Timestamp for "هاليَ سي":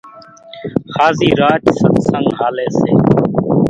2.39-2.91